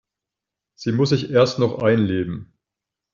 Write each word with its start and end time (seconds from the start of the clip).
Sie 0.73 0.93
muss 0.93 1.09
sich 1.09 1.29
erst 1.29 1.59
noch 1.59 1.77
einleben. 1.83 2.57